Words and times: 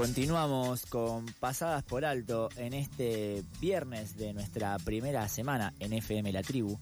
Continuamos 0.00 0.86
con 0.86 1.26
Pasadas 1.40 1.82
por 1.82 2.06
Alto 2.06 2.48
en 2.56 2.72
este 2.72 3.44
viernes 3.60 4.16
de 4.16 4.32
nuestra 4.32 4.78
primera 4.78 5.28
semana 5.28 5.74
en 5.78 5.92
FM 5.92 6.32
La 6.32 6.42
Tribu. 6.42 6.78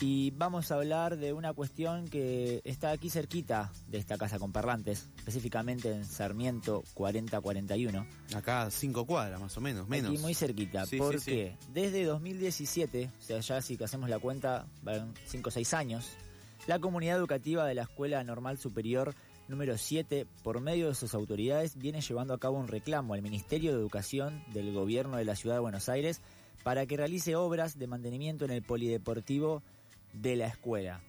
Y 0.00 0.30
vamos 0.30 0.70
a 0.70 0.76
hablar 0.76 1.16
de 1.16 1.32
una 1.32 1.52
cuestión 1.52 2.06
que 2.06 2.60
está 2.62 2.92
aquí 2.92 3.10
cerquita 3.10 3.72
de 3.88 3.98
esta 3.98 4.16
casa 4.16 4.38
con 4.38 4.52
parlantes, 4.52 5.08
específicamente 5.18 5.92
en 5.92 6.04
Sarmiento 6.04 6.84
4041. 6.94 8.06
Acá 8.36 8.70
cinco 8.70 9.04
cuadras 9.04 9.40
más 9.40 9.56
o 9.56 9.60
menos, 9.60 9.88
menos. 9.88 10.12
Aquí 10.12 10.20
muy 10.20 10.34
cerquita, 10.34 10.86
Sí, 10.86 10.90
sí, 10.92 10.98
porque 10.98 11.56
desde 11.72 12.04
2017, 12.04 13.10
o 13.18 13.20
sea, 13.20 13.40
ya 13.40 13.60
si 13.62 13.82
hacemos 13.82 14.08
la 14.08 14.20
cuenta, 14.20 14.64
van 14.84 15.12
5 15.26 15.48
o 15.48 15.50
6 15.50 15.74
años, 15.74 16.06
la 16.68 16.78
comunidad 16.78 17.16
educativa 17.16 17.66
de 17.66 17.74
la 17.74 17.82
Escuela 17.82 18.22
Normal 18.22 18.58
Superior 18.58 19.12
número 19.50 19.76
7, 19.76 20.26
por 20.42 20.60
medio 20.60 20.88
de 20.88 20.94
sus 20.94 21.14
autoridades, 21.14 21.76
viene 21.76 22.00
llevando 22.00 22.32
a 22.32 22.38
cabo 22.38 22.56
un 22.56 22.68
reclamo 22.68 23.14
al 23.14 23.22
Ministerio 23.22 23.72
de 23.72 23.78
Educación 23.78 24.42
del 24.52 24.72
Gobierno 24.72 25.16
de 25.16 25.24
la 25.24 25.36
Ciudad 25.36 25.56
de 25.56 25.60
Buenos 25.60 25.88
Aires 25.88 26.22
para 26.62 26.86
que 26.86 26.96
realice 26.96 27.36
obras 27.36 27.78
de 27.78 27.86
mantenimiento 27.86 28.44
en 28.44 28.52
el 28.52 28.62
polideportivo 28.62 29.62
de 30.12 30.36
la 30.36 30.46
escuela. 30.46 31.00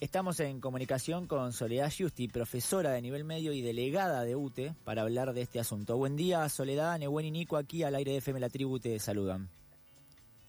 Estamos 0.00 0.40
en 0.40 0.60
comunicación 0.60 1.28
con 1.28 1.52
Soledad 1.52 1.92
Justi, 1.96 2.26
profesora 2.26 2.90
de 2.90 3.02
nivel 3.02 3.24
medio 3.24 3.52
y 3.52 3.62
delegada 3.62 4.24
de 4.24 4.34
UTE, 4.34 4.74
para 4.84 5.02
hablar 5.02 5.32
de 5.32 5.42
este 5.42 5.60
asunto. 5.60 5.96
Buen 5.96 6.16
día, 6.16 6.48
Soledad, 6.48 6.98
Nebuen 6.98 7.26
y 7.26 7.30
Nico, 7.30 7.56
aquí 7.56 7.84
al 7.84 7.94
aire 7.94 8.12
de 8.12 8.18
FM 8.18 8.40
La 8.40 8.48
Tribu 8.48 8.80
te 8.80 8.98
saludan. 8.98 9.48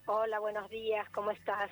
Hola, 0.08 0.40
buenos 0.40 0.70
días, 0.70 1.08
¿cómo 1.12 1.30
estás? 1.32 1.70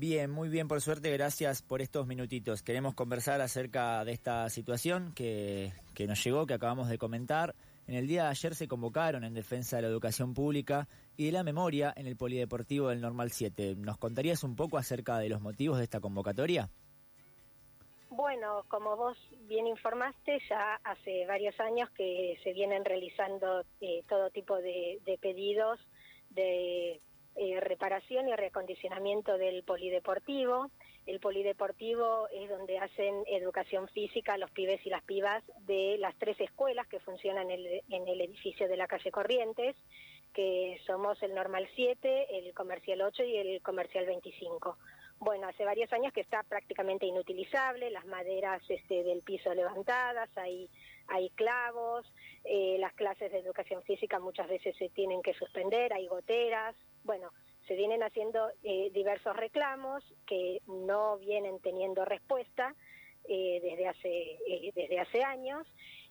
Bien, 0.00 0.30
muy 0.30 0.48
bien, 0.48 0.68
por 0.68 0.80
suerte, 0.80 1.10
gracias 1.10 1.60
por 1.60 1.82
estos 1.82 2.06
minutitos. 2.06 2.62
Queremos 2.62 2.94
conversar 2.94 3.40
acerca 3.40 4.04
de 4.04 4.12
esta 4.12 4.48
situación 4.48 5.12
que, 5.12 5.72
que 5.92 6.06
nos 6.06 6.22
llegó, 6.22 6.46
que 6.46 6.54
acabamos 6.54 6.88
de 6.88 6.98
comentar. 6.98 7.56
En 7.88 7.96
el 7.96 8.06
día 8.06 8.22
de 8.22 8.28
ayer 8.28 8.54
se 8.54 8.68
convocaron 8.68 9.24
en 9.24 9.34
defensa 9.34 9.74
de 9.74 9.82
la 9.82 9.88
educación 9.88 10.34
pública 10.34 10.86
y 11.16 11.26
de 11.26 11.32
la 11.32 11.42
memoria 11.42 11.92
en 11.96 12.06
el 12.06 12.16
Polideportivo 12.16 12.90
del 12.90 13.00
Normal 13.00 13.32
7. 13.32 13.74
¿Nos 13.74 13.98
contarías 13.98 14.44
un 14.44 14.54
poco 14.54 14.78
acerca 14.78 15.18
de 15.18 15.30
los 15.30 15.40
motivos 15.40 15.78
de 15.78 15.84
esta 15.84 15.98
convocatoria? 15.98 16.70
Bueno, 18.08 18.66
como 18.68 18.96
vos 18.96 19.18
bien 19.48 19.66
informaste, 19.66 20.38
ya 20.48 20.76
hace 20.84 21.26
varios 21.26 21.58
años 21.58 21.90
que 21.90 22.38
se 22.44 22.52
vienen 22.52 22.84
realizando 22.84 23.64
eh, 23.80 24.04
todo 24.08 24.30
tipo 24.30 24.58
de, 24.58 25.00
de 25.04 25.18
pedidos 25.18 25.80
de 26.30 27.00
eh, 27.40 27.60
reparación 27.60 28.28
y 28.28 28.34
reacondicionamiento 28.34 29.38
del 29.38 29.62
polideportivo. 29.62 30.72
El 31.06 31.20
polideportivo 31.20 32.26
es 32.32 32.50
donde 32.50 32.78
hacen 32.78 33.22
educación 33.28 33.86
física 33.86 34.36
los 34.36 34.50
pibes 34.50 34.84
y 34.84 34.90
las 34.90 35.04
pibas 35.04 35.44
de 35.60 35.98
las 36.00 36.16
tres 36.18 36.40
escuelas 36.40 36.88
que 36.88 36.98
funcionan 36.98 37.48
en 37.52 38.08
el, 38.08 38.20
edificio 38.20 38.66
de 38.66 38.76
la 38.76 38.88
calle 38.88 39.12
Corrientes, 39.12 39.76
que 40.34 40.80
somos 40.84 41.22
el 41.22 41.32
Normal 41.32 41.68
7, 41.76 42.38
el 42.38 42.52
Comercial 42.54 43.02
8 43.02 43.22
y 43.22 43.36
el 43.36 43.62
Comercial 43.62 44.04
25. 44.04 44.76
Bueno, 45.20 45.46
hace 45.46 45.64
varios 45.64 45.92
años 45.92 46.12
que 46.12 46.22
está 46.22 46.42
prácticamente 46.42 47.06
inutilizable, 47.06 47.90
las 47.90 48.04
maderas 48.06 48.62
este, 48.68 49.04
del 49.04 49.22
piso 49.22 49.54
levantadas, 49.54 50.28
hay, 50.36 50.68
hay 51.06 51.30
clavos, 51.30 52.04
eh, 52.42 52.78
las 52.80 52.94
clases 52.94 53.30
de 53.30 53.38
educación 53.38 53.82
física 53.84 54.18
muchas 54.18 54.48
veces 54.48 54.76
se 54.76 54.88
tienen 54.88 55.22
que 55.22 55.34
suspender, 55.34 55.92
hay 55.92 56.08
goteras, 56.08 56.74
bueno, 57.04 57.30
se 57.66 57.74
vienen 57.74 58.02
haciendo 58.02 58.50
eh, 58.62 58.90
diversos 58.92 59.36
reclamos 59.36 60.02
que 60.26 60.62
no 60.66 61.18
vienen 61.18 61.60
teniendo 61.60 62.04
respuesta 62.04 62.74
eh, 63.28 63.60
desde 63.62 63.88
hace 63.88 64.38
eh, 64.48 64.72
desde 64.74 65.00
hace 65.00 65.22
años 65.22 65.66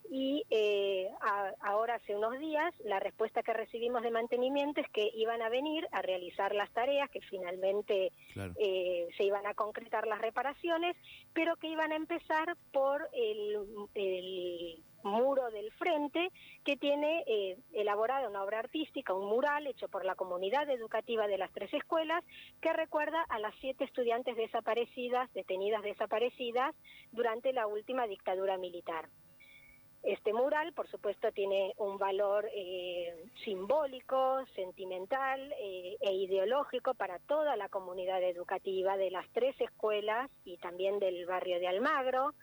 y 0.10 0.44
eh, 0.50 1.10
a- 1.22 1.54
ahora 1.62 1.96
hace 1.96 2.16
unos 2.16 2.38
días 2.40 2.74
la 2.86 3.00
respuesta 3.00 3.44
que 3.44 3.54
recibimos 3.54 4.02
de 4.04 4.12
mantenimiento 4.12 4.82
es 4.82 4.90
que 4.90 5.10
iban 5.16 5.42
a 5.42 5.50
venir 5.50 5.88
a 5.92 6.02
realizar 6.02 6.54
las 6.56 6.72
tareas 6.72 7.10
que 7.10 7.22
finalmente 7.22 8.12
Claro. 8.34 8.54
eh, 8.60 9.08
se 9.18 9.24
iban 9.24 9.46
a 9.46 9.54
concretar 9.54 10.08
las 10.08 10.22
reparaciones, 10.22 10.96
pero 11.34 11.56
que 11.58 11.68
iban 11.68 11.92
a 11.92 11.96
empezar 11.96 12.56
por 12.72 13.08
el, 13.14 13.58
el 13.96 14.84
muro 15.04 15.50
del 15.52 15.72
frente 15.74 16.32
que 16.66 16.76
tiene 16.76 17.24
eh, 17.28 17.58
elaborada 17.74 18.28
una 18.30 18.44
obra 18.44 18.60
artística, 18.60 19.14
un 19.14 19.28
mural 19.30 19.68
hecho 19.68 19.88
por 19.88 20.04
la 20.06 20.16
comunidad 20.16 20.70
educativa 20.70 21.28
de 21.28 21.38
las 21.38 21.52
tres 21.54 21.74
escuelas 21.74 22.24
que 22.62 22.74
recuerda 22.74 23.22
a 23.30 23.40
las 23.40 23.54
siete 23.62 23.84
estudiantes 23.86 24.36
desaparecidas, 24.36 25.32
detenidas 25.34 25.82
desaparecidas 25.84 26.76
durante 27.12 27.54
la 27.54 27.68
última 27.68 28.08
dictadura 28.08 28.58
militar. 28.58 29.08
Este 30.04 30.32
mural, 30.32 30.74
por 30.74 30.88
supuesto, 30.90 31.32
tiene 31.32 31.74
un 31.78 31.98
valor 31.98 32.48
eh, 32.54 33.26
simbólico, 33.44 34.46
sentimental 34.56 35.54
eh, 35.60 35.98
e 36.00 36.14
ideológico 36.14 36.94
para 36.94 37.20
toda 37.20 37.56
la 37.56 37.68
comunidad 37.68 38.22
educativa 38.24 38.96
de 38.96 39.12
las 39.12 39.28
tres 39.34 39.60
escuelas 39.60 40.30
y 40.46 40.58
también 40.58 41.00
del 41.00 41.26
barrio 41.26 41.60
de 41.60 41.68
Almagro. 41.68 42.36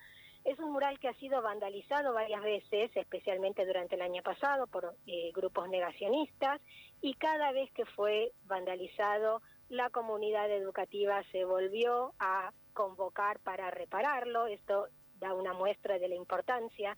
Es 0.45 0.59
un 0.59 0.73
mural 0.73 0.99
que 0.99 1.09
ha 1.09 1.15
sido 1.15 1.41
vandalizado 1.41 2.13
varias 2.13 2.43
veces, 2.43 2.91
especialmente 2.95 3.65
durante 3.65 3.95
el 3.95 4.03
año 4.03 4.23
pasado, 4.23 4.67
por 4.67 4.95
eh, 5.07 5.31
grupos 5.33 5.69
negacionistas, 5.71 6.61
y 7.01 7.15
cada 7.15 7.51
vez 7.53 7.71
que 7.73 7.87
fue 7.87 8.33
vandalizado, 8.45 9.41
la 9.71 9.89
comunidad 9.89 10.51
educativa 10.51 11.23
se 11.33 11.47
volvió 11.47 12.13
a 12.19 12.53
convocar 12.75 13.39
para 13.41 13.71
repararlo. 13.71 14.47
Esto 14.47 14.89
da 15.19 15.33
una 15.33 15.55
muestra 15.55 15.99
de 15.99 16.09
la 16.09 16.15
importancia 16.15 16.95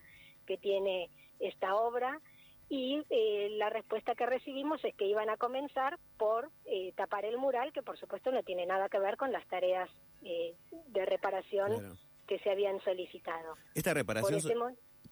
que 0.46 0.56
tiene 0.56 1.10
esta 1.40 1.74
obra 1.76 2.20
y 2.68 3.04
eh, 3.10 3.48
la 3.58 3.68
respuesta 3.70 4.14
que 4.14 4.26
recibimos 4.26 4.82
es 4.84 4.94
que 4.96 5.06
iban 5.06 5.28
a 5.30 5.36
comenzar 5.36 5.98
por 6.16 6.50
eh, 6.64 6.92
tapar 6.96 7.24
el 7.24 7.36
mural, 7.38 7.72
que 7.72 7.82
por 7.82 7.98
supuesto 7.98 8.32
no 8.32 8.42
tiene 8.42 8.66
nada 8.66 8.88
que 8.88 8.98
ver 8.98 9.16
con 9.16 9.30
las 9.30 9.46
tareas 9.48 9.88
eh, 10.22 10.54
de 10.88 11.04
reparación 11.06 11.78
Claro. 11.78 11.94
que 12.26 12.38
se 12.40 12.50
habían 12.50 12.80
solicitado. 12.80 13.56
Esta 13.74 13.94
reparación, 13.94 14.40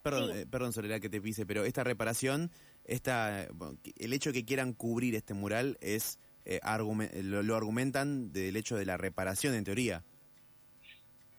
perdón, 0.02 0.32
sí. 0.32 0.38
eh, 0.40 0.46
perdón 0.50 0.72
Soledad 0.72 1.00
que 1.00 1.08
te 1.08 1.20
pise, 1.20 1.46
pero 1.46 1.64
esta 1.64 1.84
reparación, 1.84 2.50
esta, 2.84 3.46
bueno, 3.54 3.78
el 3.98 4.12
hecho 4.12 4.32
que 4.32 4.44
quieran 4.44 4.72
cubrir 4.72 5.14
este 5.14 5.34
mural 5.34 5.78
es 5.80 6.18
eh, 6.44 6.58
argumen- 6.62 7.10
lo, 7.22 7.42
lo 7.42 7.54
argumentan 7.54 8.32
del 8.32 8.56
hecho 8.56 8.76
de 8.76 8.84
la 8.84 8.96
reparación 8.96 9.54
en 9.54 9.64
teoría. 9.64 10.02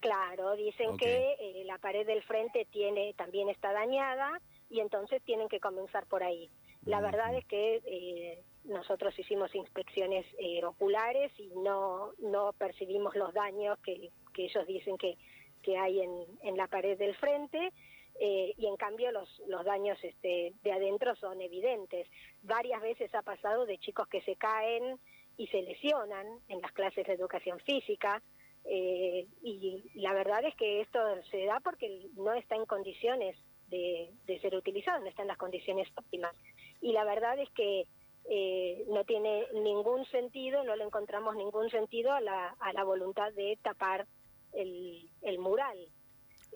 Claro, 0.05 0.55
dicen 0.55 0.97
que 0.97 1.35
eh, 1.39 1.63
la 1.65 1.79
pared 1.79 2.05
del 2.05 2.21
frente 2.21 2.67
tiene 2.69 3.15
también 3.15 3.49
está 3.49 3.73
dañada 3.73 4.39
y 4.69 4.79
entonces 4.79 5.19
tienen 5.23 5.49
que 5.49 5.59
comenzar 5.59 6.05
por 6.05 6.21
ahí. 6.21 6.47
La 6.85 7.01
verdad 7.01 7.33
es 7.33 7.43
que 7.45 7.81
eh, 7.83 8.43
nosotros 8.65 9.17
hicimos 9.17 9.55
inspecciones 9.55 10.23
eh, 10.37 10.63
oculares 10.63 11.31
y 11.39 11.47
no 11.55 12.11
no 12.19 12.53
percibimos 12.53 13.15
los 13.15 13.33
daños 13.33 13.79
que, 13.79 14.11
que 14.31 14.45
ellos 14.45 14.67
dicen 14.67 14.95
que, 14.99 15.17
que 15.63 15.75
hay 15.75 16.01
en, 16.01 16.11
en 16.43 16.55
la 16.55 16.67
pared 16.67 16.99
del 16.99 17.15
frente 17.15 17.73
eh, 18.19 18.53
y 18.57 18.67
en 18.67 18.77
cambio 18.77 19.11
los, 19.11 19.41
los 19.47 19.65
daños 19.65 19.97
este, 20.03 20.53
de 20.61 20.71
adentro 20.71 21.15
son 21.15 21.41
evidentes. 21.41 22.07
Varias 22.43 22.79
veces 22.79 23.13
ha 23.15 23.23
pasado 23.23 23.65
de 23.65 23.79
chicos 23.79 24.07
que 24.07 24.21
se 24.21 24.35
caen 24.35 24.99
y 25.35 25.47
se 25.47 25.63
lesionan 25.63 26.27
en 26.47 26.61
las 26.61 26.71
clases 26.73 27.07
de 27.07 27.13
educación 27.13 27.59
física. 27.61 28.21
Eh, 28.67 29.27
y 29.43 29.83
la 29.95 30.13
verdad 30.13 30.43
es 30.43 30.55
que 30.55 30.81
esto 30.81 30.99
se 31.29 31.45
da 31.45 31.59
porque 31.59 32.07
no 32.15 32.33
está 32.33 32.55
en 32.55 32.65
condiciones 32.65 33.37
de, 33.69 34.11
ser 34.41 34.55
utilizado, 34.55 35.01
no 35.01 35.07
está 35.07 35.21
en 35.21 35.27
las 35.27 35.37
condiciones 35.37 35.87
óptimas. 35.95 36.35
Y 36.81 36.91
la 36.91 37.03
verdad 37.03 37.37
es 37.39 37.49
que 37.51 37.85
eh, 38.29 38.85
no 38.89 39.03
tiene 39.03 39.45
ningún 39.53 40.05
sentido, 40.05 40.63
no 40.63 40.75
le 40.75 40.83
encontramos 40.83 41.35
ningún 41.35 41.69
sentido 41.69 42.11
a 42.11 42.21
la, 42.21 42.83
voluntad 42.83 43.31
de 43.33 43.57
tapar 43.61 44.07
el, 44.53 45.39
mural, 45.39 45.77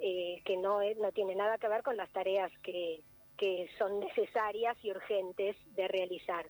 eh, 0.01 0.41
que 0.45 0.57
no, 0.57 0.79
tiene 1.13 1.35
nada 1.35 1.57
que 1.57 1.67
ver 1.67 1.83
con 1.83 1.97
las 1.97 2.11
tareas 2.11 2.51
que 2.61 3.03
son 3.77 3.99
necesarias 3.99 4.77
y 4.83 4.91
urgentes 4.91 5.55
de 5.75 5.87
realizar. 5.87 6.45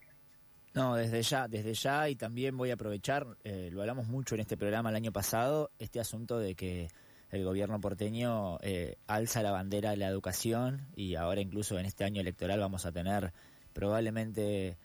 No, 0.73 0.95
desde 0.95 1.21
ya, 1.23 1.47
desde 1.47 1.73
ya 1.73 2.09
y 2.09 2.15
también 2.15 2.55
voy 2.55 2.69
a 2.69 2.75
aprovechar, 2.75 3.25
eh, 3.43 3.69
lo 3.71 3.81
hablamos 3.81 4.07
mucho 4.07 4.35
en 4.35 4.41
este 4.41 4.55
programa 4.55 4.89
el 4.89 4.95
año 4.95 5.11
pasado, 5.11 5.71
este 5.79 5.99
asunto 5.99 6.37
de 6.37 6.55
que 6.55 6.89
el 7.31 7.43
gobierno 7.43 7.81
porteño 7.81 8.57
eh, 8.61 8.97
alza 9.07 9.41
la 9.41 9.51
bandera 9.51 9.91
de 9.91 9.97
la 9.97 10.07
educación 10.07 10.87
y 10.95 11.15
ahora 11.15 11.41
incluso 11.41 11.77
en 11.79 11.85
este 11.85 12.03
año 12.03 12.21
electoral 12.21 12.59
vamos 12.59 12.85
a 12.85 12.91
tener 12.91 13.33
probablemente 13.73 14.77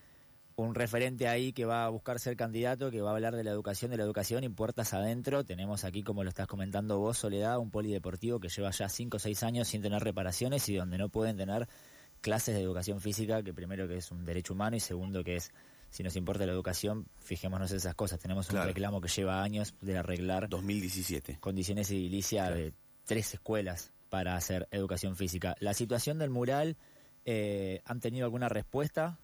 un 0.57 0.75
referente 0.75 1.27
ahí 1.27 1.53
que 1.53 1.65
va 1.65 1.85
a 1.85 1.89
buscar 1.89 2.21
ser 2.21 2.37
candidato, 2.37 2.91
que 2.91 3.01
va 3.01 3.11
a 3.11 3.15
hablar 3.15 3.35
de 3.35 3.43
la 3.43 3.51
educación, 3.51 3.91
de 3.91 3.97
la 3.97 4.05
educación 4.05 4.45
y 4.45 4.49
puertas 4.49 4.95
adentro. 4.95 5.45
Tenemos 5.45 5.85
aquí, 5.85 6.03
como 6.03 6.23
lo 6.23 6.29
estás 6.29 6.47
comentando 6.47 6.99
vos, 6.99 7.19
Soledad, 7.19 7.59
un 7.59 7.71
polideportivo 7.71 8.39
que 8.39 8.49
lleva 8.49 8.71
ya 8.71 8.89
5 8.89 9.17
o 9.17 9.21
6 9.21 9.43
años 9.43 9.69
sin 9.69 9.83
tener 9.83 10.03
reparaciones 10.03 10.69
y 10.69 10.77
donde 10.77 10.97
no 10.97 11.09
pueden 11.09 11.37
tener 11.37 11.69
clases 12.21 12.55
de 12.55 12.63
educación 12.63 13.01
física, 13.01 13.43
que 13.43 13.53
primero 13.53 13.89
que 13.89 13.97
es 13.97 14.11
un 14.13 14.25
derecho 14.25 14.55
humano 14.55 14.77
y 14.77 14.81
segundo 14.81 15.25
que 15.25 15.37
es, 15.37 15.53
si 15.94 16.02
nos 16.02 16.17
importa 16.17 16.44
la 16.44 16.50
educación, 16.50 17.06
fijémonos 17.20 17.70
esas 17.70 17.94
cosas. 17.94 18.19
Tenemos 18.19 18.50
un 18.50 18.61
reclamo 18.61 19.00
que 19.00 19.06
lleva 19.06 19.44
años 19.44 19.76
de 19.81 19.96
arreglar 19.96 20.49
2017 20.49 21.38
condiciones 21.38 21.88
edilicias 21.88 22.52
de 22.52 22.73
tres 23.06 23.35
escuelas 23.35 23.93
para 24.11 24.35
hacer 24.35 24.67
educación 24.73 25.14
física. 25.14 25.55
La 25.61 25.73
situación 25.73 26.19
del 26.19 26.31
mural, 26.31 26.76
eh, 27.25 27.81
¿han 27.85 28.00
tenido 28.00 28.25
alguna 28.25 28.49
respuesta? 28.49 29.20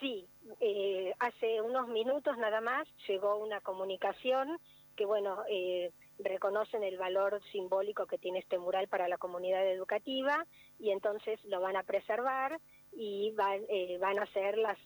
Sí, 0.00 0.26
eh, 0.58 1.12
hace 1.18 1.60
unos 1.60 1.86
minutos 1.88 2.38
nada 2.38 2.62
más 2.62 2.88
llegó 3.06 3.36
una 3.36 3.60
comunicación 3.60 4.56
que, 4.96 5.04
bueno, 5.04 5.42
eh, 5.50 5.92
reconocen 6.18 6.82
el 6.82 6.96
valor 6.96 7.42
simbólico 7.52 8.06
que 8.06 8.16
tiene 8.16 8.38
este 8.38 8.58
mural 8.58 8.88
para 8.88 9.06
la 9.06 9.18
comunidad 9.18 9.70
educativa 9.70 10.46
y 10.78 10.92
entonces 10.92 11.38
lo 11.44 11.60
van 11.60 11.76
a 11.76 11.82
preservar 11.82 12.58
y 12.92 13.32
van, 13.32 13.62
eh, 13.68 13.98
van 14.00 14.18
a 14.18 14.22
hacer 14.22 14.58
las 14.58 14.78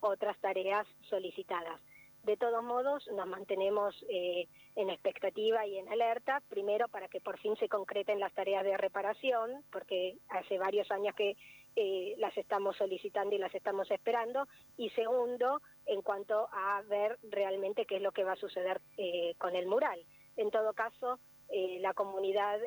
otras 0.00 0.38
tareas 0.38 0.86
solicitadas. 1.08 1.80
De 2.24 2.36
todos 2.36 2.62
modos, 2.62 3.08
nos 3.14 3.26
mantenemos 3.26 3.94
en 4.08 4.90
expectativa 4.90 5.66
y 5.66 5.78
en 5.78 5.88
alerta, 5.88 6.42
primero 6.48 6.88
para 6.88 7.08
que 7.08 7.20
por 7.20 7.38
fin 7.38 7.56
se 7.56 7.68
concreten 7.68 8.20
las 8.20 8.34
tareas 8.34 8.64
de 8.64 8.76
reparación, 8.76 9.64
porque 9.72 10.16
hace 10.28 10.58
varios 10.58 10.90
años 10.90 11.14
que 11.14 11.36
eh, 11.80 12.16
las 12.18 12.36
estamos 12.36 12.76
solicitando 12.76 13.36
y 13.36 13.38
las 13.38 13.54
estamos 13.54 13.88
esperando. 13.92 14.48
Y 14.76 14.90
segundo, 14.90 15.62
en 15.86 16.02
cuanto 16.02 16.48
a 16.50 16.82
ver 16.88 17.20
realmente 17.22 17.86
qué 17.86 17.96
es 17.96 18.02
lo 18.02 18.10
que 18.10 18.24
va 18.24 18.32
a 18.32 18.36
suceder 18.36 18.80
eh, 18.96 19.36
con 19.38 19.54
el 19.54 19.66
mural. 19.66 20.00
En 20.36 20.50
todo 20.50 20.72
caso, 20.72 21.20
eh, 21.50 21.78
la 21.80 21.94
comunidad 21.94 22.58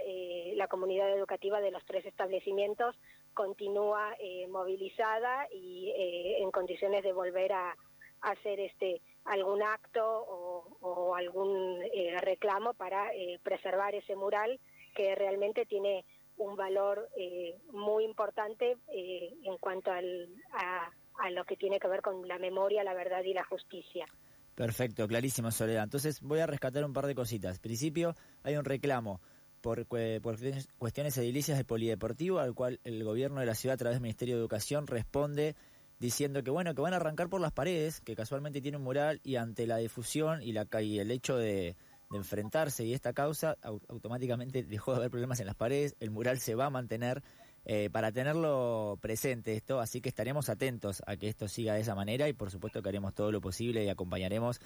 la 0.56 0.68
comunidad 0.70 1.12
educativa 1.12 1.60
de 1.60 1.72
los 1.72 1.84
tres 1.84 2.06
establecimientos 2.06 2.96
continúa 3.34 4.16
movilizada 4.50 5.48
y 5.52 5.92
en 6.40 6.52
condiciones 6.52 7.04
de 7.04 7.14
volver 7.14 7.54
a, 7.54 7.76
hacer 8.22 8.60
este 8.60 9.02
algún 9.26 9.64
acto 9.64 10.04
o, 10.06 11.16
algún 11.16 11.80
reclamo 12.20 12.74
para 12.74 13.10
preservar 13.44 13.96
ese 13.96 14.16
mural 14.16 14.60
que 14.96 15.16
realmente 15.16 15.66
tiene 15.66 16.06
un 16.38 16.56
valor 16.56 17.10
eh, 17.16 17.58
muy 17.72 18.04
importante 18.04 18.78
eh, 18.94 19.34
en 19.44 19.58
cuanto 19.58 19.92
al, 19.92 20.30
a, 20.54 21.30
lo 21.30 21.46
que 21.46 21.56
tiene 21.56 21.80
que 21.80 21.88
ver 21.88 22.02
con 22.02 22.28
la 22.28 22.40
memoria, 22.40 22.84
la 22.84 22.94
verdad 22.94 23.24
y 23.24 23.34
la 23.34 23.44
justicia. 23.44 24.08
Perfecto, 24.56 25.08
clarísimo, 25.08 25.52
Soledad. 25.52 25.84
Entonces 25.84 26.20
voy 26.22 26.40
a 26.40 26.48
rescatar 26.48 26.84
un 26.84 26.94
par 26.94 27.06
de 27.06 27.16
cositas. 27.16 27.58
En 27.58 27.62
principio, 27.62 28.16
hay 28.44 28.58
un 28.58 28.66
reclamo 28.66 29.22
por, 29.62 29.86
por 29.86 30.38
cuestiones 30.78 31.18
edilicias 31.18 31.58
del 31.58 31.66
polideportivo, 31.66 32.40
al 32.40 32.54
cual 32.54 32.80
el 32.84 33.04
gobierno 33.04 33.40
de 33.40 33.46
la 33.46 33.56
ciudad, 33.56 33.76
a 33.76 33.78
través 33.78 33.96
del 33.96 34.04
Ministerio 34.04 34.36
de 34.36 34.42
Educación, 34.42 34.88
responde 34.88 35.56
diciendo 36.00 36.44
que 36.44 36.50
bueno, 36.50 36.74
que 36.74 36.82
van 36.82 36.94
a 36.94 36.98
arrancar 36.98 37.30
por 37.30 37.40
las 37.40 37.52
paredes, 37.52 38.02
que 38.02 38.16
casualmente 38.16 38.60
tiene 38.60 38.78
un 38.78 38.84
mural, 38.84 39.22
y 39.24 39.36
ante 39.36 39.68
la 39.68 39.78
difusión 39.78 40.42
y, 40.42 40.52
la, 40.52 40.68
y 40.82 41.00
el 41.00 41.12
hecho 41.12 41.38
de 41.38 41.76
enfrentarse 42.12 42.84
y 42.84 42.94
esta 42.94 43.14
causa 43.14 43.58
automáticamente 43.62 44.64
dejó 44.64 44.92
de 44.92 44.98
haber 44.98 45.12
problemas 45.12 45.40
en 45.40 45.46
las 45.46 45.56
paredes, 45.56 45.96
el 46.00 46.12
mural 46.12 46.40
se 46.40 46.56
va 46.56 46.66
a 46.66 46.70
mantener 46.70 47.24
eh, 47.64 47.90
para 47.92 48.12
tenerlo 48.12 48.98
presente 49.02 49.54
esto, 49.56 49.80
así 49.80 50.02
que 50.02 50.10
estaremos 50.10 50.50
atentos 50.50 51.04
a 51.06 51.16
que 51.16 51.30
esto 51.30 51.48
siga 51.48 51.76
de 51.76 51.82
esa 51.82 51.94
manera 51.94 52.28
y 52.28 52.34
por 52.34 52.50
supuesto 52.50 52.82
que 52.82 52.90
haremos 52.90 53.14
todo 53.14 53.32
lo 53.32 53.40
posible 53.40 53.84
y 53.84 53.90
acompañaremos 53.90 54.60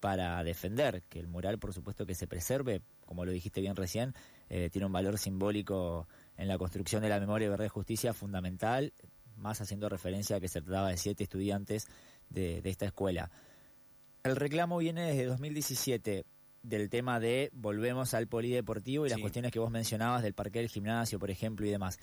para 0.00 0.42
defender 0.42 1.02
que 1.08 1.20
el 1.20 1.28
mural 1.28 1.58
por 1.58 1.72
supuesto 1.72 2.06
que 2.06 2.14
se 2.14 2.26
preserve, 2.26 2.82
como 3.04 3.24
lo 3.24 3.32
dijiste 3.32 3.60
bien 3.60 3.76
recién, 3.76 4.14
eh, 4.48 4.70
tiene 4.70 4.86
un 4.86 4.92
valor 4.92 5.18
simbólico 5.18 6.08
en 6.36 6.48
la 6.48 6.58
construcción 6.58 7.02
de 7.02 7.08
la 7.08 7.20
memoria 7.20 7.46
de 7.46 7.50
verdad 7.50 7.66
y 7.66 7.68
justicia 7.68 8.14
fundamental, 8.14 8.92
más 9.36 9.60
haciendo 9.60 9.88
referencia 9.88 10.36
a 10.36 10.40
que 10.40 10.48
se 10.48 10.62
trataba 10.62 10.88
de 10.88 10.96
siete 10.96 11.22
estudiantes 11.24 11.86
de, 12.30 12.60
esta 12.64 12.86
escuela. 12.86 13.30
El 14.22 14.36
reclamo 14.36 14.78
viene 14.78 15.06
desde 15.06 15.26
2017 15.26 16.24
del 16.62 16.90
tema 16.90 17.20
de 17.20 17.50
volvemos 17.52 18.12
al 18.14 18.26
polideportivo 18.26 19.06
y 19.06 19.10
las 19.10 19.18
cuestiones 19.18 19.50
que 19.50 19.58
vos 19.58 19.70
mencionabas 19.70 20.22
del 20.22 20.34
parque 20.34 20.58
del 20.58 20.68
gimnasio, 20.68 21.18
por 21.18 21.30
ejemplo, 21.30 21.66
y 21.66 21.70
demás. 21.70 21.98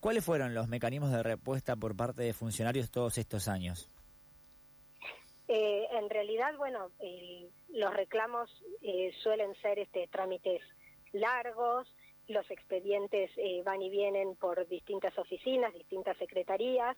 ¿Cuáles 0.00 0.24
fueron 0.24 0.54
los 0.54 0.68
mecanismos 0.68 1.10
de 1.10 1.22
respuesta 1.22 1.74
por 1.74 1.96
parte 1.96 2.22
de 2.22 2.32
funcionarios 2.32 2.90
todos 2.90 3.18
estos 3.18 3.48
años? 3.48 3.90
Eh, 5.48 5.88
en 5.92 6.10
realidad, 6.10 6.54
bueno, 6.56 6.90
los 7.70 7.94
reclamos 7.94 8.50
eh, 8.82 9.12
suelen 9.22 9.54
ser 9.56 9.78
este 9.78 10.06
trámites 10.08 10.62
largos, 11.12 11.88
los 12.26 12.50
expedientes 12.50 13.30
eh, 13.36 13.62
van 13.64 13.80
y 13.80 13.88
vienen 13.88 14.36
por 14.36 14.68
distintas 14.68 15.16
oficinas, 15.18 15.72
distintas 15.72 16.16
secretarías. 16.18 16.96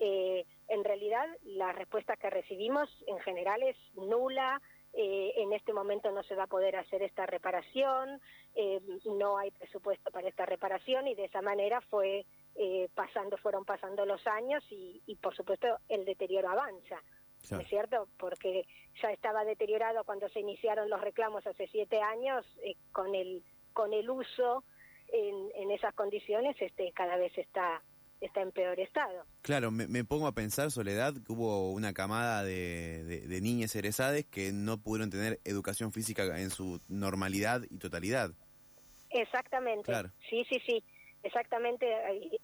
en 0.00 0.84
realidad, 0.84 1.28
la 1.44 1.70
respuesta 1.72 2.16
que 2.16 2.28
recibimos 2.28 2.88
en 3.06 3.20
general 3.20 3.62
es 3.62 3.76
nula, 3.94 4.60
eh, 4.94 5.32
en 5.36 5.54
este 5.54 5.72
momento 5.72 6.10
no 6.10 6.22
se 6.22 6.34
va 6.34 6.42
a 6.42 6.48
poder 6.48 6.76
hacer 6.76 7.02
esta 7.02 7.24
reparación, 7.24 8.20
eh, 8.54 8.78
no 9.06 9.38
hay 9.38 9.50
presupuesto 9.50 10.10
para 10.10 10.28
esta 10.28 10.44
reparación 10.44 11.06
y 11.06 11.14
de 11.14 11.24
esa 11.24 11.40
manera 11.40 11.80
fue 11.80 12.26
eh, 12.56 12.90
pasando, 12.94 13.38
fueron 13.38 13.64
pasando 13.64 14.04
los 14.04 14.26
años 14.26 14.62
y, 14.68 15.16
por 15.22 15.34
supuesto 15.34 15.78
el 15.88 16.04
deterioro 16.04 16.50
avanza. 16.50 17.02
¿No 17.50 17.60
es 17.60 17.68
cierto? 17.68 18.08
Porque 18.18 18.66
ya 19.02 19.10
estaba 19.10 19.44
deteriorado 19.44 20.04
cuando 20.04 20.28
se 20.28 20.40
iniciaron 20.40 20.88
los 20.88 21.00
reclamos 21.00 21.46
hace 21.46 21.66
siete 21.68 22.00
años, 22.00 22.46
con 22.92 23.14
el 23.14 23.42
con 23.72 23.92
el 23.92 24.08
uso 24.10 24.64
en, 25.08 25.50
en 25.54 25.70
esas 25.70 25.94
condiciones, 25.94 26.56
este 26.60 26.92
cada 26.92 27.16
vez 27.16 27.36
está 27.36 27.82
está 28.20 28.40
en 28.40 28.52
peor 28.52 28.78
estado. 28.78 29.24
Claro, 29.42 29.70
me, 29.72 30.04
pongo 30.04 30.28
a 30.28 30.32
pensar, 30.32 30.70
Soledad, 30.70 31.14
que 31.14 31.32
hubo 31.32 31.72
una 31.72 31.92
camada 31.92 32.44
de, 32.44 33.02
de, 33.02 33.40
niñas 33.40 33.74
egresades 33.74 34.24
que 34.26 34.52
no 34.52 34.78
pudieron 34.78 35.10
tener 35.10 35.40
educación 35.44 35.92
física 35.92 36.40
en 36.40 36.50
su 36.50 36.80
normalidad 36.88 37.62
y 37.68 37.78
totalidad. 37.78 38.30
Exactamente, 39.10 39.92
sí, 40.30 40.44
sí, 40.48 40.60
sí, 40.64 40.84
exactamente. 41.24 41.86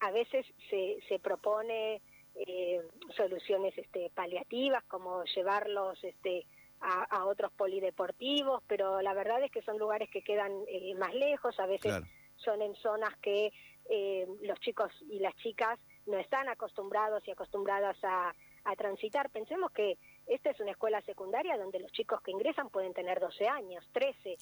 A 0.00 0.10
veces 0.10 0.44
se, 0.68 0.98
se 1.08 1.18
propone 1.20 2.02
eh, 2.46 2.80
soluciones 3.16 3.76
este, 3.76 4.10
paliativas, 4.14 4.84
como 4.84 5.24
llevarlos 5.24 6.02
este, 6.04 6.46
a, 6.80 7.24
otros 7.26 7.52
polideportivos, 7.52 8.62
pero 8.66 9.00
la 9.02 9.14
verdad 9.14 9.42
es 9.42 9.50
que 9.50 9.62
son 9.62 9.78
lugares 9.78 10.08
que 10.10 10.22
quedan 10.22 10.52
eh, 10.68 10.94
más 10.94 11.14
lejos, 11.14 11.58
a 11.58 11.66
veces 11.66 11.92
son 12.36 12.62
en 12.62 12.74
zonas 12.76 13.16
que 13.20 13.52
eh, 13.90 14.26
los 14.42 14.60
chicos 14.60 14.92
y 15.10 15.18
las 15.18 15.34
chicas 15.36 15.78
no 16.06 16.18
están 16.18 16.48
acostumbrados 16.48 17.26
y 17.26 17.30
acostumbradas 17.30 17.96
a, 18.02 18.34
transitar. 18.76 19.30
Pensemos 19.30 19.70
que 19.70 19.96
esta 20.26 20.50
es 20.50 20.60
una 20.60 20.72
escuela 20.72 21.00
secundaria 21.00 21.56
donde 21.56 21.80
los 21.80 21.90
chicos 21.90 22.20
que 22.20 22.32
ingresan 22.32 22.68
pueden 22.68 22.92
tener 22.92 23.18
12 23.18 23.48
años, 23.48 23.82
13 23.92 24.36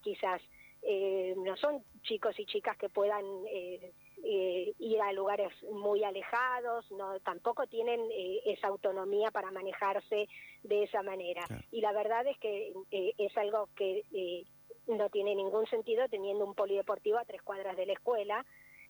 quizás. 0.00 0.40
Eh, 0.80 1.34
no 1.36 1.58
son 1.58 1.84
chicos 2.02 2.38
y 2.38 2.46
chicas 2.46 2.78
que 2.78 2.88
puedan 2.88 3.22
eh, 3.50 3.92
ir 4.26 5.00
a 5.00 5.12
lugares 5.12 5.52
muy 5.70 6.02
alejados, 6.04 6.90
no 6.92 7.20
tampoco 7.20 7.66
tienen 7.66 8.00
esa 8.44 8.68
autonomía 8.68 9.30
para 9.30 9.50
manejarse 9.50 10.28
de 10.62 10.82
esa 10.82 11.02
manera. 11.02 11.44
Y 11.70 11.80
la 11.80 11.92
verdad 11.92 12.26
es 12.26 12.36
que 12.38 12.72
es 12.90 13.36
algo 13.36 13.68
que 13.76 14.02
no 14.86 15.08
tiene 15.10 15.34
ningún 15.34 15.66
sentido 15.66 16.08
teniendo 16.08 16.44
un 16.44 16.54
polideportivo 16.54 17.18
a 17.18 17.24
tres 17.24 17.42
cuadras 17.42 17.76
de 17.76 17.86
la 17.86 17.92
escuela, 17.92 18.44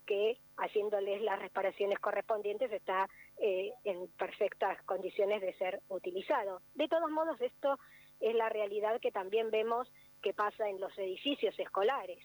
que 0.06 0.38
haciéndoles 0.56 1.20
las 1.20 1.40
reparaciones 1.40 1.98
correspondientes 1.98 2.72
está 2.72 3.08
eh, 3.38 3.72
en 3.84 4.08
perfectas 4.16 4.80
condiciones 4.84 5.42
de 5.42 5.52
ser 5.54 5.80
utilizado. 5.88 6.62
De 6.74 6.88
todos 6.88 7.10
modos, 7.10 7.40
esto 7.40 7.78
es 8.20 8.34
la 8.34 8.48
realidad 8.48 9.00
que 9.00 9.10
también 9.10 9.50
vemos 9.50 9.92
que 10.22 10.32
pasa 10.32 10.68
en 10.68 10.80
los 10.80 10.96
edificios 10.96 11.58
escolares. 11.58 12.20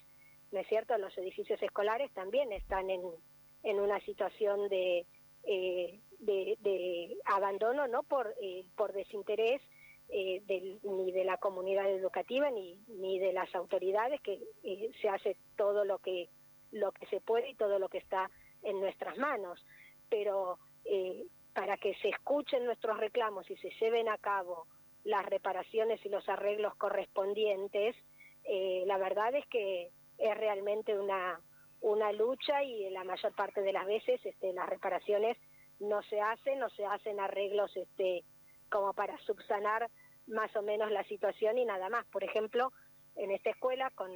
¿No 0.51 0.60
es 0.60 0.67
cierto? 0.67 0.98
Los 0.98 1.17
edificios 1.17 1.62
escolares 1.62 2.12
también 2.12 2.51
están 2.51 2.89
en, 2.89 3.01
en 3.63 3.79
una 3.79 4.00
situación 4.01 4.67
de, 4.70 5.05
eh, 5.43 6.00
de, 6.20 7.17
abandono, 7.25 7.88
no 7.88 8.03
por, 8.03 8.36
eh, 8.41 8.65
por 8.75 8.93
desinterés, 8.93 9.62
ni 10.13 11.12
de 11.13 11.24
la 11.24 11.38
comunidad 11.38 11.89
educativa 11.89 12.51
ni, 12.51 12.77
ni 12.89 13.17
de 13.17 13.31
las 13.31 13.55
autoridades, 13.55 14.20
que 14.20 14.41
se 15.01 15.08
hace 15.08 15.38
todo 15.55 15.86
lo 15.86 16.00
que 16.00 16.27
lo 16.72 16.91
que 16.91 17.05
se 17.08 17.22
puede 17.22 17.50
y 17.50 17.55
todo 17.55 17.79
lo 17.79 17.89
que 17.89 17.98
está 17.98 18.29
en 18.63 18.79
nuestras 18.79 19.17
manos. 19.17 19.63
Pero 20.10 20.58
eh, 20.86 21.25
para 21.53 21.77
que 21.77 21.93
se 21.96 22.10
escuchen 22.10 22.65
nuestros 22.65 22.98
reclamos 22.98 23.50
y 23.50 23.58
se 23.58 23.70
lleven 23.79 24.10
a 24.10 24.17
cabo 24.17 24.67
las 25.03 25.25
reparaciones 25.25 26.03
y 26.05 26.10
los 26.10 26.27
arreglos 26.29 26.75
correspondientes, 26.75 27.96
eh, 28.46 28.84
la 28.86 28.98
verdad 28.98 29.36
es 29.36 29.46
que 29.48 29.89
es 30.22 30.38
realmente 30.38 30.98
una, 30.98 31.40
una 31.82 32.12
lucha 32.12 32.63
y 32.63 32.90
la 32.92 33.04
mayor 33.04 33.34
parte 33.34 33.62
de 33.62 33.74
las 33.74 33.86
veces 33.86 34.20
este, 34.25 34.54
las 34.54 34.70
reparaciones 34.70 35.38
no 35.80 36.01
se 36.04 36.22
hace, 36.22 36.56
no 36.56 36.70
se 36.70 36.86
hacen 36.86 37.20
arreglos 37.20 37.75
este, 37.75 38.24
como 38.70 38.94
para 38.94 39.18
subsanar 39.20 39.90
más 40.28 40.56
o 40.56 40.62
menos 40.62 40.92
la 40.92 41.04
situación 41.06 41.58
y 41.58 41.66
nada 41.66 41.90
más. 41.90 42.06
Por 42.08 42.24
ejemplo, 42.24 42.72
en 43.16 43.32
esta 43.32 43.50
escuela 43.50 43.90
con, 43.96 44.12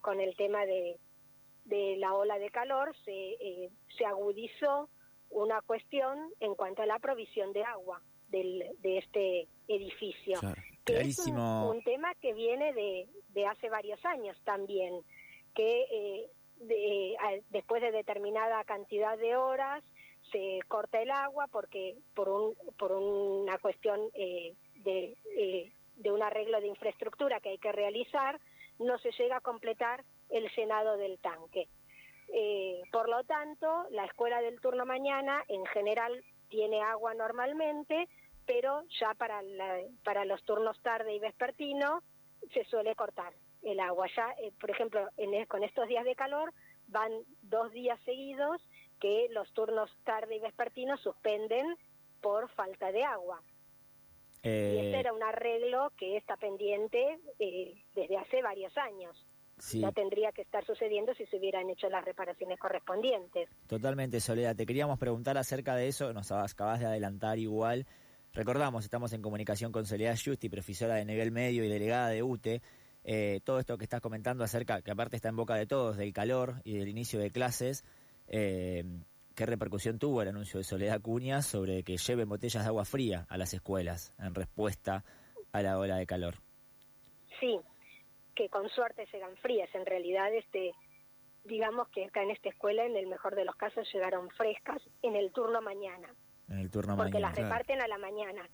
con 0.00 0.20
el 0.20 0.36
tema 0.36 0.66
de, 0.66 0.98
de 1.64 1.96
la 1.96 2.14
ola 2.14 2.38
de 2.38 2.50
calor 2.50 2.94
se, 3.04 3.12
eh, 3.12 3.70
se 3.96 4.04
agudizó 4.04 4.88
una 5.30 5.60
cuestión 5.62 6.30
en 6.40 6.54
cuanto 6.54 6.82
a 6.82 6.86
la 6.86 6.98
provisión 6.98 7.52
de 7.52 7.64
agua 7.64 8.00
del, 8.28 8.64
de 8.78 8.98
este 8.98 9.48
edificio. 9.68 10.38
Que 10.84 11.00
es 11.00 11.18
un, 11.26 11.82
tema 11.82 12.14
que 12.14 12.32
viene 12.32 12.72
de, 12.72 13.08
de 13.30 13.46
hace 13.46 13.68
varios 13.68 14.04
años 14.04 14.40
también, 14.44 15.02
que 15.56 15.86
eh, 15.90 16.30
de, 16.60 17.42
después 17.50 17.82
de 17.82 17.90
determinada 17.90 18.62
cantidad 18.64 19.18
de 19.18 19.36
horas 19.36 19.82
se 20.30 20.60
corta 20.68 21.00
el 21.00 21.10
agua 21.10 21.46
porque 21.50 21.96
por, 22.14 22.28
un, 22.28 22.54
por 22.78 22.92
una 22.92 23.58
cuestión 23.58 24.00
eh, 24.14 24.54
de, 24.76 25.16
eh, 25.36 25.72
de 25.96 26.12
un 26.12 26.22
arreglo 26.22 26.60
de 26.60 26.68
infraestructura 26.68 27.40
que 27.40 27.50
hay 27.50 27.58
que 27.58 27.72
realizar, 27.72 28.38
no 28.78 28.98
se 28.98 29.10
llega 29.12 29.38
a 29.38 29.40
completar 29.40 30.04
el 30.28 30.48
llenado 30.54 30.96
del 30.96 31.18
tanque. 31.18 31.68
Eh, 32.28 32.82
por 32.90 33.08
lo 33.08 33.22
tanto, 33.24 33.86
la 33.90 34.04
escuela 34.04 34.40
del 34.40 34.60
turno 34.60 34.84
mañana 34.84 35.42
en 35.48 35.64
general 35.66 36.24
tiene 36.48 36.82
agua 36.82 37.14
normalmente, 37.14 38.08
pero 38.46 38.82
ya 39.00 39.14
para, 39.14 39.40
para 40.04 40.24
los 40.24 40.42
turnos 40.44 40.80
tarde 40.82 41.14
y 41.14 41.18
vespertino 41.18 42.02
se 42.52 42.64
suele 42.64 42.94
cortar 42.94 43.32
el 43.66 43.80
agua. 43.80 44.06
Ya, 44.14 44.34
eh, 44.40 44.52
por 44.60 44.70
ejemplo, 44.70 45.08
en, 45.16 45.44
con 45.46 45.62
estos 45.62 45.88
días 45.88 46.04
de 46.04 46.14
calor 46.14 46.52
van 46.88 47.12
dos 47.42 47.72
días 47.72 47.98
seguidos 48.04 48.62
que 49.00 49.28
los 49.30 49.52
turnos 49.52 49.90
tarde 50.04 50.36
y 50.36 50.40
vespertino 50.40 50.96
suspenden 50.98 51.76
por 52.20 52.48
falta 52.50 52.92
de 52.92 53.04
agua. 53.04 53.42
Y 54.42 54.48
ese 54.48 54.90
eh, 54.92 55.00
era 55.00 55.12
un 55.12 55.22
arreglo 55.22 55.92
que 55.96 56.16
está 56.16 56.36
pendiente 56.36 57.18
desde 57.94 58.16
hace 58.16 58.42
varios 58.42 58.76
años 58.78 59.26
no 59.74 59.92
tendría 59.92 60.32
que 60.32 60.42
estar 60.42 60.64
sucediendo 60.66 61.14
si 61.14 61.26
se 61.26 61.38
hubieran 61.38 61.68
hecho 61.70 61.88
las 61.88 62.04
reparaciones 62.04 62.58
correspondientes. 62.58 63.48
Totalmente, 63.66 64.20
Soledad. 64.20 64.54
Te 64.54 64.66
queríamos 64.66 64.98
preguntar 64.98 65.38
acerca 65.38 65.74
de 65.74 65.88
eso, 65.88 66.12
nos 66.12 66.30
acabas 66.30 66.80
de 66.80 66.86
adelantar 66.86 67.38
igual. 67.38 67.86
Recordamos, 68.34 68.84
estamos 68.84 69.14
en 69.14 69.22
comunicación 69.22 69.72
con 69.72 69.86
Soledad 69.86 70.16
Justi, 70.22 70.50
profesora 70.50 70.96
de 70.96 71.06
nivel 71.06 71.30
medio 71.30 71.64
y 71.64 71.68
delegada 71.68 72.08
de 72.08 72.22
UTE. 72.22 72.60
Eh, 73.08 73.38
todo 73.44 73.60
esto 73.60 73.78
que 73.78 73.84
estás 73.84 74.00
comentando 74.00 74.42
acerca, 74.42 74.82
que 74.82 74.90
aparte 74.90 75.14
está 75.14 75.28
en 75.28 75.36
boca 75.36 75.54
de 75.54 75.64
todos, 75.64 75.96
del 75.96 76.12
calor 76.12 76.56
y 76.64 76.76
del 76.76 76.88
inicio 76.88 77.20
de 77.20 77.30
clases, 77.30 77.84
eh, 78.26 78.82
¿qué 79.36 79.46
repercusión 79.46 80.00
tuvo 80.00 80.22
el 80.22 80.28
anuncio 80.28 80.58
de 80.58 80.64
Soledad 80.64 81.00
Cuña 81.00 81.40
sobre 81.40 81.84
que 81.84 81.98
lleven 81.98 82.28
botellas 82.28 82.64
de 82.64 82.68
agua 82.68 82.84
fría 82.84 83.24
a 83.28 83.38
las 83.38 83.54
escuelas 83.54 84.12
en 84.18 84.34
respuesta 84.34 85.04
a 85.52 85.62
la 85.62 85.78
ola 85.78 85.98
de 85.98 86.06
calor? 86.06 86.34
Sí, 87.38 87.60
que 88.34 88.48
con 88.48 88.68
suerte 88.70 89.06
llegan 89.12 89.36
frías. 89.36 89.72
En 89.72 89.86
realidad, 89.86 90.34
este, 90.34 90.72
digamos 91.44 91.88
que 91.90 92.06
acá 92.06 92.24
en 92.24 92.32
esta 92.32 92.48
escuela, 92.48 92.84
en 92.86 92.96
el 92.96 93.06
mejor 93.06 93.36
de 93.36 93.44
los 93.44 93.54
casos, 93.54 93.88
llegaron 93.92 94.30
frescas 94.30 94.82
en 95.02 95.14
el 95.14 95.30
turno 95.30 95.62
mañana. 95.62 96.12
En 96.48 96.58
el 96.58 96.72
turno 96.72 96.96
porque 96.96 97.20
las 97.20 97.36
reparten 97.36 97.80
a 97.80 97.86
la 97.86 97.98
mañana. 97.98 98.50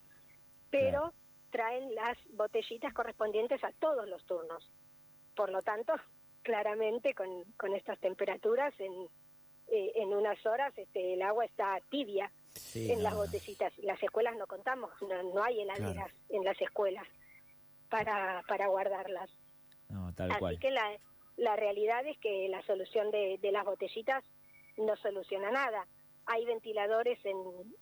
Pero 0.69 1.15
traen 1.53 1.95
las 1.95 2.19
botellitas 2.33 2.93
correspondientes 2.93 3.63
a 3.63 3.71
todos 3.79 4.09
los 4.09 4.25
turnos. 4.25 4.69
Por 5.37 5.51
lo 5.51 5.63
tanto, 5.63 5.93
claramente 6.43 7.15
con, 7.15 7.45
con 7.57 7.75
estas 7.75 8.01
temperaturas, 8.01 8.75
en, 8.81 8.93
eh, 9.69 9.93
en 9.95 10.13
unas 10.13 10.45
horas 10.45 10.77
este, 10.77 11.15
el 11.15 11.23
agua 11.23 11.45
está 11.45 11.79
tibia 11.91 12.33
en 12.75 13.03
las 13.03 13.15
botellitas. 13.15 13.73
Las 13.79 14.03
escuelas 14.03 14.37
no 14.37 14.47
contamos, 14.47 14.91
no, 15.01 15.45
hay 15.45 15.61
heladeras 15.61 16.11
en 16.31 16.43
las 16.45 16.61
escuelas 16.61 17.07
para, 17.89 18.43
para 18.49 18.67
guardarlas. 18.67 19.31
Así 20.49 20.59
que 20.59 20.71
la, 20.71 20.99
la 21.37 21.57
realidad 21.57 22.07
es 22.07 22.19
que 22.19 22.49
la 22.49 22.63
solución 22.63 23.11
de, 23.11 23.39
de 23.41 23.53
las 23.53 23.65
botellitas 23.65 24.25
no 24.79 24.97
soluciona 24.97 25.51
nada. 25.51 25.87
Hay 26.27 26.45
ventiladores 26.45 27.19
en, 27.25 27.37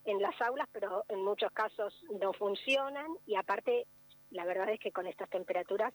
en 0.04 0.22
las 0.22 0.40
aulas, 0.40 0.68
pero 0.72 1.04
en 1.08 1.22
muchos 1.22 1.52
casos 1.52 1.94
no 2.20 2.32
funcionan 2.32 3.06
y 3.26 3.36
aparte, 3.36 3.86
la 4.30 4.44
verdad 4.44 4.70
es 4.70 4.80
que 4.80 4.92
con 4.92 5.06
estas 5.06 5.28
temperaturas 5.28 5.92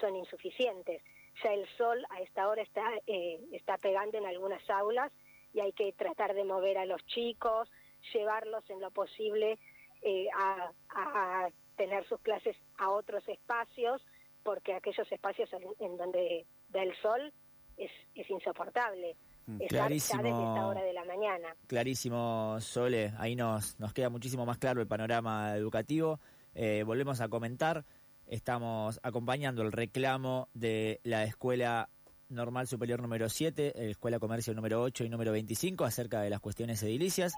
son 0.00 0.16
insuficientes. 0.16 1.02
Ya 1.42 1.52
el 1.52 1.66
sol 1.76 2.04
a 2.10 2.20
esta 2.20 2.48
hora 2.48 2.62
está, 2.62 2.84
eh, 3.06 3.40
está 3.52 3.78
pegando 3.78 4.18
en 4.18 4.26
algunas 4.26 4.68
aulas 4.70 5.12
y 5.52 5.60
hay 5.60 5.72
que 5.72 5.92
tratar 5.92 6.34
de 6.34 6.44
mover 6.44 6.78
a 6.78 6.84
los 6.84 7.04
chicos, 7.06 7.70
llevarlos 8.12 8.68
en 8.70 8.80
lo 8.80 8.90
posible 8.90 9.58
eh, 10.02 10.28
a, 10.36 10.72
a 10.90 11.48
tener 11.76 12.06
sus 12.06 12.20
clases 12.20 12.56
a 12.76 12.90
otros 12.90 13.26
espacios 13.28 14.04
porque 14.42 14.74
aquellos 14.74 15.10
espacios 15.10 15.50
en, 15.78 15.96
donde 15.96 16.46
da 16.68 16.82
el 16.82 16.94
sol 17.02 17.32
es, 17.76 17.90
es 18.14 18.30
insoportable. 18.30 19.16
Mm. 19.48 19.58
Clarísimo. 19.66 20.22
desde 20.22 20.38
esta 20.38 20.66
hora 20.66 20.82
de 20.82 20.92
la 20.92 21.04
mañana. 21.06 21.56
Clarísimo, 21.66 22.58
Sole. 22.60 23.14
Ahí 23.16 23.34
nos, 23.34 23.80
nos 23.80 23.94
queda 23.94 24.10
muchísimo 24.10 24.44
más 24.44 24.58
claro 24.58 24.82
el 24.82 24.86
panorama 24.86 25.56
educativo. 25.56 26.20
Eh, 26.54 26.82
volvemos 26.84 27.22
a 27.22 27.28
comentar. 27.28 27.86
Estamos 28.26 29.00
acompañando 29.02 29.62
el 29.62 29.72
reclamo 29.72 30.50
de 30.52 31.00
la 31.02 31.24
Escuela 31.24 31.88
Normal 32.28 32.66
Superior 32.66 33.00
número 33.00 33.30
7, 33.30 33.90
Escuela 33.90 34.18
Comercio 34.18 34.52
número 34.52 34.82
8 34.82 35.04
y 35.04 35.08
número 35.08 35.32
25 35.32 35.86
acerca 35.86 36.20
de 36.20 36.28
las 36.28 36.40
cuestiones 36.40 36.82
edilicias. 36.82 37.32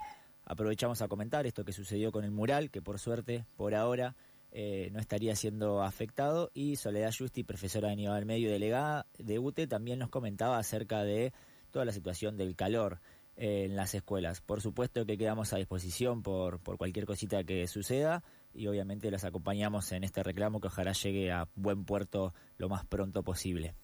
Aprovechamos 0.45 1.00
a 1.00 1.07
comentar 1.07 1.47
esto 1.47 1.64
que 1.64 1.73
sucedió 1.73 2.11
con 2.11 2.25
el 2.25 2.33
mural, 2.33 2.73
que 2.73 2.83
por 2.83 2.99
suerte, 2.99 3.45
por 3.57 3.76
ahora, 3.76 4.17
eh, 4.50 4.88
no 4.93 4.99
estaría 4.99 5.37
siendo 5.37 5.81
afectado. 5.81 6.50
Y 6.55 6.75
Soledad 6.75 7.14
Justi, 7.17 7.45
profesora 7.45 7.90
de 7.90 7.97
nivel 7.97 8.26
medio 8.26 8.50
delegada 8.50 9.07
de 9.17 9.38
UTE, 9.38 9.69
también 9.69 10.00
nos 10.00 10.09
comentaba 10.09 10.59
acerca 10.59 11.05
de 11.05 11.33
toda 11.71 11.85
la 11.85 11.93
situación 11.93 12.37
del 12.37 12.57
calor 12.57 13.00
eh, 13.37 13.65
en 13.65 13.77
las 13.77 13.95
escuelas. 13.95 14.41
Por 14.41 14.61
supuesto 14.61 15.07
que 15.07 15.17
quedamos 15.17 15.53
a 15.53 15.57
disposición 15.57 16.23
por, 16.23 16.61
por 16.61 16.77
cualquier 16.77 17.07
cosita 17.07 17.45
que 17.45 17.67
suceda 17.67 18.23
y 18.53 18.67
obviamente 18.67 19.11
las 19.11 19.25
acompañamos 19.25 19.93
en 19.93 20.05
este 20.05 20.23
reclamo 20.23 20.61
que 20.61 20.67
ojalá 20.67 20.93
llegue 20.93 21.31
a 21.31 21.49
buen 21.55 21.85
puerto 21.85 22.35
lo 22.59 22.69
más 22.69 22.85
pronto 22.85 23.23
posible. 23.23 23.75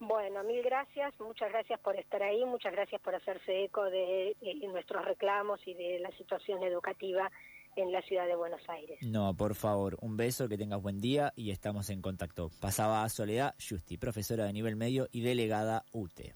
Bueno, 0.00 0.42
mil 0.44 0.62
gracias, 0.62 1.14
muchas 1.18 1.50
gracias 1.50 1.80
por 1.80 1.96
estar 1.96 2.22
ahí, 2.22 2.44
muchas 2.44 2.72
gracias 2.72 3.00
por 3.00 3.14
hacerse 3.14 3.64
eco 3.64 3.84
de 3.84 4.36
nuestros 4.68 5.04
reclamos 5.04 5.60
y 5.66 5.74
de 5.74 5.98
la 6.00 6.10
situación 6.12 6.62
educativa 6.62 7.30
en 7.76 7.92
la 7.92 8.02
ciudad 8.02 8.26
de 8.26 8.36
Buenos 8.36 8.60
Aires. 8.68 8.98
No, 9.02 9.34
por 9.34 9.54
favor, 9.54 9.96
un 10.00 10.16
beso, 10.16 10.48
que 10.48 10.58
tengas 10.58 10.82
buen 10.82 11.00
día 11.00 11.32
y 11.36 11.50
estamos 11.50 11.90
en 11.90 12.02
contacto. 12.02 12.50
Pasaba 12.60 13.02
a 13.02 13.08
Soledad 13.08 13.54
Justi, 13.58 13.96
profesora 13.96 14.44
de 14.44 14.52
nivel 14.52 14.76
medio 14.76 15.08
y 15.12 15.22
delegada 15.22 15.84
UTE. 15.92 16.34